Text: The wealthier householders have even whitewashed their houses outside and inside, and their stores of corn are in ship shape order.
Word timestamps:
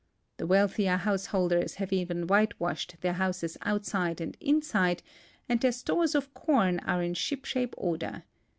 The 0.37 0.47
wealthier 0.47 0.97
householders 0.97 1.75
have 1.75 1.93
even 1.93 2.25
whitewashed 2.25 2.95
their 3.01 3.13
houses 3.13 3.55
outside 3.61 4.19
and 4.19 4.35
inside, 4.41 5.03
and 5.47 5.61
their 5.61 5.71
stores 5.71 6.15
of 6.15 6.33
corn 6.33 6.79
are 6.79 7.03
in 7.03 7.13
ship 7.13 7.45
shape 7.45 7.75
order. 7.77 8.23